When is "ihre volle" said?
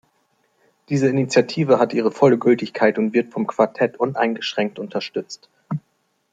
1.93-2.39